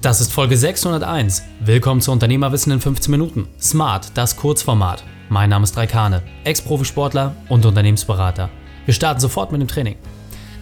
[0.00, 1.42] Das ist Folge 601.
[1.58, 3.48] Willkommen zu Unternehmerwissen in 15 Minuten.
[3.60, 5.02] Smart, das Kurzformat.
[5.28, 8.48] Mein Name ist Raikane, Ex-Profisportler und Unternehmensberater.
[8.84, 9.96] Wir starten sofort mit dem Training.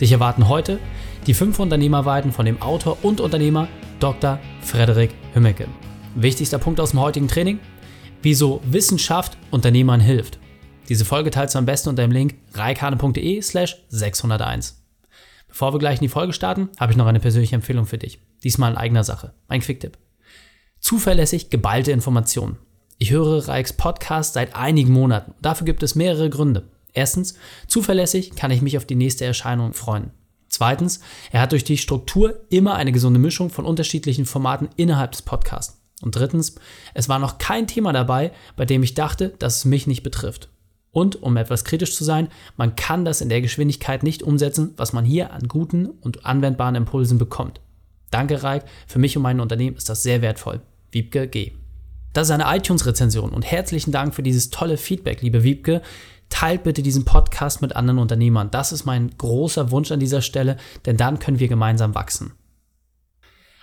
[0.01, 0.79] Dich erwarten heute
[1.27, 3.69] die fünf Unternehmerweiten von dem Autor und Unternehmer
[4.01, 4.39] Dr.
[4.63, 5.69] Frederik Hümmecke.
[6.15, 7.59] Wichtigster Punkt aus dem heutigen Training?
[8.23, 10.39] Wieso Wissenschaft Unternehmern hilft.
[10.89, 14.83] Diese Folge teilst du am besten unter dem Link reikane.de slash 601.
[15.47, 18.19] Bevor wir gleich in die Folge starten, habe ich noch eine persönliche Empfehlung für dich.
[18.47, 19.33] Diesmal in eigener Sache.
[19.49, 19.99] Mein Quicktipp.
[20.79, 22.59] Zuverlässig geballte Informationen.
[22.97, 25.35] Ich höre Reiks Podcast seit einigen Monaten.
[25.43, 26.69] Dafür gibt es mehrere Gründe.
[26.93, 27.35] Erstens,
[27.67, 30.13] zuverlässig kann ich mich auf die nächste Erscheinung freuen.
[30.49, 31.01] Zweitens,
[31.33, 35.83] er hat durch die Struktur immer eine gesunde Mischung von unterschiedlichen Formaten innerhalb des Podcasts.
[36.01, 36.55] Und drittens,
[36.95, 40.51] es war noch kein Thema dabei, bei dem ich dachte, dass es mich nicht betrifft.
[40.93, 44.93] Und, um etwas kritisch zu sein, man kann das in der Geschwindigkeit nicht umsetzen, was
[44.93, 47.61] man hier an guten und anwendbaren Impulsen bekommt.
[48.11, 48.65] Danke, Raik.
[48.87, 50.61] Für mich und mein Unternehmen ist das sehr wertvoll.
[50.91, 51.53] Wiebke G.
[52.13, 55.83] Das ist eine iTunes-Rezension und herzlichen Dank für dieses tolle Feedback, liebe Wiebke.
[56.31, 58.51] Teilt bitte diesen Podcast mit anderen Unternehmern.
[58.51, 62.33] Das ist mein großer Wunsch an dieser Stelle, denn dann können wir gemeinsam wachsen.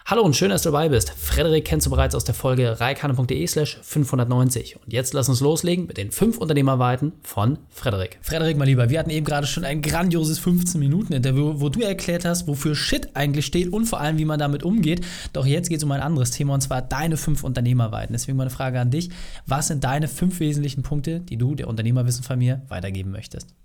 [0.05, 1.11] Hallo und schön, dass du dabei bist.
[1.11, 4.75] Frederik kennst du bereits aus der Folge reikane.de slash 590.
[4.83, 8.19] Und jetzt lass uns loslegen mit den fünf Unternehmerweiten von Frederik.
[8.21, 12.49] Frederik, mein Lieber, wir hatten eben gerade schon ein grandioses 15-Minuten-Interview, wo du erklärt hast,
[12.49, 15.05] wofür Shit eigentlich steht und vor allem, wie man damit umgeht.
[15.31, 18.11] Doch jetzt geht es um ein anderes Thema und zwar deine fünf Unternehmerweiten.
[18.11, 19.09] Deswegen meine Frage an dich.
[19.45, 23.55] Was sind deine fünf wesentlichen Punkte, die du der Unternehmerwissen von mir weitergeben möchtest?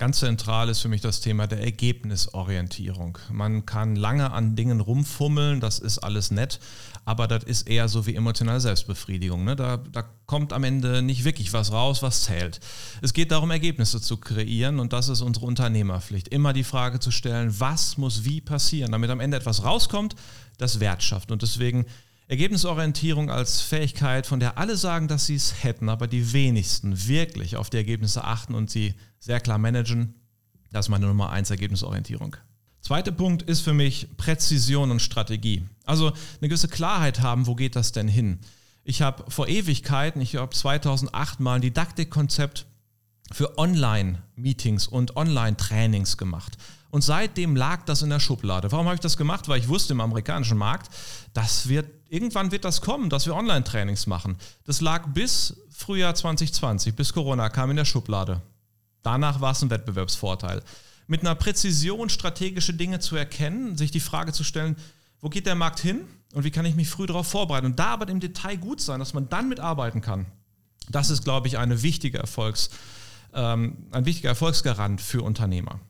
[0.00, 3.18] Ganz zentral ist für mich das Thema der Ergebnisorientierung.
[3.30, 6.58] Man kann lange an Dingen rumfummeln, das ist alles nett,
[7.04, 9.44] aber das ist eher so wie emotionale Selbstbefriedigung.
[9.44, 9.56] Ne?
[9.56, 12.60] Da, da kommt am Ende nicht wirklich was raus, was zählt.
[13.02, 16.28] Es geht darum, Ergebnisse zu kreieren und das ist unsere Unternehmerpflicht.
[16.28, 20.14] Immer die Frage zu stellen, was muss wie passieren, damit am Ende etwas rauskommt,
[20.56, 21.30] das Wert schafft.
[21.30, 21.84] Und deswegen
[22.30, 27.56] Ergebnisorientierung als Fähigkeit, von der alle sagen, dass sie es hätten, aber die wenigsten wirklich
[27.56, 30.14] auf die Ergebnisse achten und sie sehr klar managen.
[30.70, 32.36] Das ist meine Nummer eins Ergebnisorientierung.
[32.82, 35.64] Zweiter Punkt ist für mich Präzision und Strategie.
[35.84, 38.38] Also eine gewisse Klarheit haben, wo geht das denn hin?
[38.84, 42.64] Ich habe vor Ewigkeiten, ich habe 2008 mal ein Didaktikkonzept
[43.32, 46.56] für Online-Meetings und Online-Trainings gemacht.
[46.90, 48.70] Und seitdem lag das in der Schublade.
[48.70, 49.48] Warum habe ich das gemacht?
[49.48, 50.90] Weil ich wusste im amerikanischen Markt,
[51.34, 54.36] das wird, irgendwann wird das kommen, dass wir Online-Trainings machen.
[54.64, 58.42] Das lag bis Frühjahr 2020, bis Corona kam in der Schublade.
[59.02, 60.62] Danach war es ein Wettbewerbsvorteil.
[61.06, 64.76] Mit einer Präzision strategische Dinge zu erkennen, sich die Frage zu stellen,
[65.20, 66.02] wo geht der Markt hin
[66.34, 68.98] und wie kann ich mich früh darauf vorbereiten und da aber im Detail gut sein,
[68.98, 70.26] dass man dann mitarbeiten kann.
[70.88, 72.70] Das ist, glaube ich, eine wichtige Erfolgs,
[73.32, 75.80] ähm, ein wichtiger Erfolgsgarant für Unternehmer.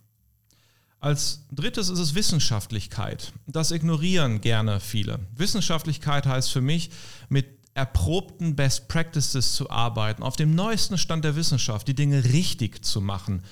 [1.00, 3.32] Als drittes ist es Wissenschaftlichkeit.
[3.46, 5.20] Das ignorieren gerne viele.
[5.34, 6.90] Wissenschaftlichkeit heißt für mich,
[7.30, 12.84] mit erprobten Best Practices zu arbeiten, auf dem neuesten Stand der Wissenschaft, die Dinge richtig
[12.84, 13.42] zu machen.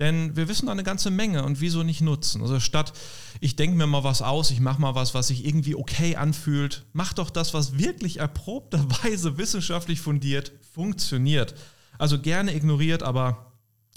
[0.00, 2.40] Denn wir wissen da eine ganze Menge und wieso nicht nutzen?
[2.40, 2.92] Also statt
[3.40, 6.84] ich denke mir mal was aus, ich mache mal was, was sich irgendwie okay anfühlt,
[6.92, 11.54] mach doch das, was wirklich erprobterweise wissenschaftlich fundiert funktioniert.
[11.98, 13.52] Also gerne ignoriert, aber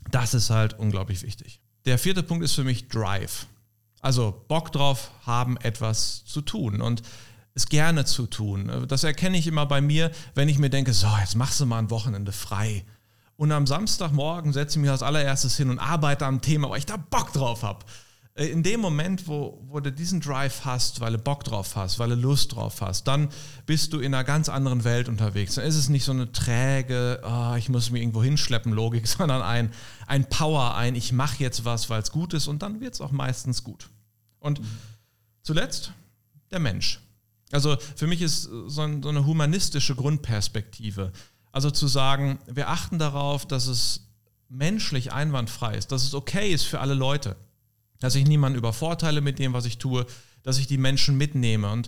[0.10, 1.61] das ist halt unglaublich wichtig.
[1.86, 3.48] Der vierte Punkt ist für mich Drive.
[4.02, 7.04] Also Bock drauf haben, etwas zu tun und
[7.54, 8.86] es gerne zu tun.
[8.88, 11.80] Das erkenne ich immer bei mir, wenn ich mir denke, so, jetzt machst du mal
[11.80, 12.86] ein Wochenende frei.
[13.36, 16.86] Und am Samstagmorgen setze ich mich als allererstes hin und arbeite am Thema, weil ich
[16.86, 17.86] da Bock drauf habe.
[18.42, 22.00] Äh, in dem Moment, wo, wo du diesen Drive hast, weil du Bock drauf hast,
[22.00, 23.30] weil du Lust drauf hast, dann
[23.66, 25.56] bist du in einer ganz anderen Welt unterwegs.
[25.56, 29.42] Dann ist es nicht so eine träge, oh, ich muss mich irgendwo hinschleppen Logik, sondern
[29.42, 29.72] ein,
[30.08, 33.02] ein Power, ein ich mache jetzt was, weil es gut ist und dann wird es
[33.02, 33.90] auch meistens gut.
[34.40, 34.66] Und mhm.
[35.44, 35.94] zuletzt
[36.50, 37.00] der Mensch.
[37.52, 41.12] Also für mich ist so, ein, so eine humanistische Grundperspektive.
[41.52, 44.08] Also zu sagen, wir achten darauf, dass es
[44.48, 47.36] menschlich einwandfrei ist, dass es okay ist für alle Leute
[48.02, 50.06] dass ich niemanden übervorteile mit dem, was ich tue,
[50.44, 51.88] dass ich die Menschen mitnehme und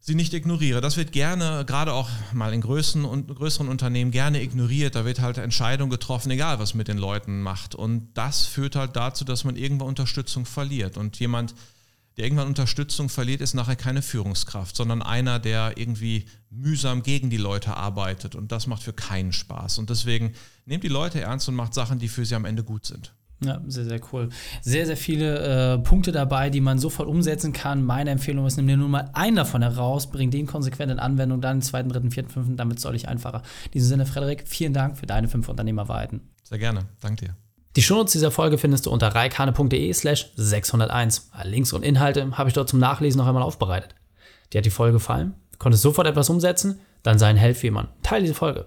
[0.00, 0.80] sie nicht ignoriere.
[0.80, 4.94] Das wird gerne, gerade auch mal in größeren, größeren Unternehmen, gerne ignoriert.
[4.94, 7.74] Da wird halt Entscheidung getroffen, egal was mit den Leuten macht.
[7.74, 10.96] Und das führt halt dazu, dass man irgendwann Unterstützung verliert.
[10.96, 11.54] Und jemand,
[12.16, 17.36] der irgendwann Unterstützung verliert, ist nachher keine Führungskraft, sondern einer, der irgendwie mühsam gegen die
[17.36, 18.34] Leute arbeitet.
[18.34, 19.78] Und das macht für keinen Spaß.
[19.78, 20.34] Und deswegen
[20.64, 23.14] nehmt die Leute ernst und macht Sachen, die für sie am Ende gut sind.
[23.44, 24.30] Ja, sehr, sehr cool.
[24.62, 27.84] Sehr, sehr viele äh, Punkte dabei, die man sofort umsetzen kann.
[27.84, 31.40] Meine Empfehlung ist, nimm dir nur mal einen davon heraus, bring den konsequent in Anwendung,
[31.40, 33.42] dann den zweiten, dritten, vierten, fünften, damit soll ich einfacher.
[33.66, 36.20] In diesem Sinne, Frederik, vielen Dank für deine fünf Unternehmerweiten.
[36.42, 37.36] Sehr gerne, danke dir.
[37.76, 41.30] Die Shownotes dieser Folge findest du unter reikane.de slash 601.
[41.44, 43.94] Links und Inhalte habe ich dort zum Nachlesen noch einmal aufbereitet.
[44.52, 45.34] Dir hat die Folge gefallen?
[45.58, 46.80] Konntest sofort etwas umsetzen?
[47.04, 47.88] Dann sei ein Held wie man.
[48.02, 48.66] Teile diese Folge.